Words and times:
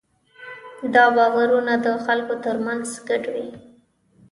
دا 0.93 1.05
باورونه 1.15 1.73
د 1.85 1.87
خلکو 2.05 2.33
ترمنځ 2.45 2.85
ګډ 3.07 3.23
وي. 3.33 3.47